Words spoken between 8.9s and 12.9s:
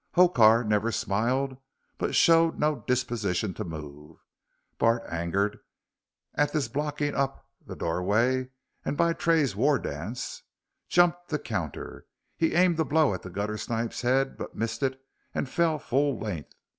by Tray's war dance, jumped the counter. He aimed a